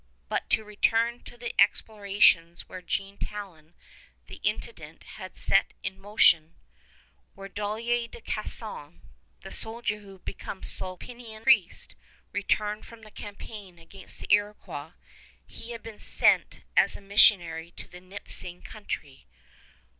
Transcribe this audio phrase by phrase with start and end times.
[0.29, 3.75] But to return to the explorations which Jean Talon,
[4.25, 6.55] the Intendant, had set in motion
[7.35, 9.03] When Dollier de Casson,
[9.41, 11.93] the soldier who had become Sulpician priest,
[12.31, 14.93] returned from the campaign against the Iroquois,
[15.45, 19.27] he had been sent as a missionary to the Nipissing Country.